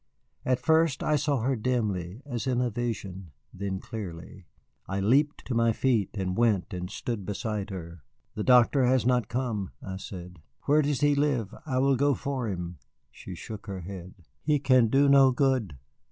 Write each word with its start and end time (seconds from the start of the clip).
At 0.45 0.59
first 0.59 1.03
I 1.03 1.15
saw 1.15 1.41
her 1.41 1.55
dimly, 1.55 2.23
as 2.25 2.47
in 2.47 2.59
a 2.59 2.71
vision, 2.71 3.33
then 3.53 3.79
clearly. 3.79 4.47
I 4.87 4.99
leaped 4.99 5.45
to 5.45 5.53
my 5.53 5.73
feet 5.73 6.09
and 6.17 6.35
went 6.35 6.73
and 6.73 6.89
stood 6.89 7.23
beside 7.23 7.69
her. 7.69 8.01
"The 8.33 8.43
doctor 8.43 8.83
has 8.85 9.05
not 9.05 9.27
come," 9.29 9.73
I 9.79 9.97
said. 9.97 10.39
"Where 10.63 10.81
does 10.81 11.01
he 11.01 11.13
live? 11.13 11.53
I 11.67 11.77
will 11.77 11.97
go 11.97 12.15
for 12.15 12.47
him." 12.47 12.79
She 13.11 13.35
shook 13.35 13.67
her 13.67 13.81
head. 13.81 14.15
"He 14.41 14.57
can 14.57 14.87
do 14.87 15.07
no 15.07 15.29
good. 15.29 15.77